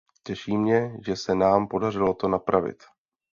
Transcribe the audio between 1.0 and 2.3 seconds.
že se nám podařilo to